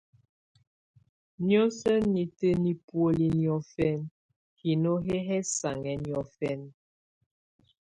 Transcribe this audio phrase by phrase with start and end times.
[1.45, 4.05] Niǝ́suǝ́ nitǝ́ nɛ buoli niɔfɛna,
[4.59, 6.67] hino hɛ hɛsanhɛ niɔfɛna.